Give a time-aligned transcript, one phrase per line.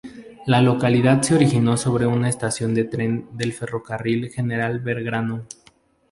[0.47, 5.45] La localidad se originó sobre una estación de tren del Ferrocarril General Belgrano.